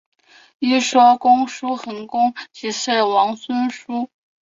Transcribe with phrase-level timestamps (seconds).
[0.57, 4.09] 一说王叔桓公即是王孙苏。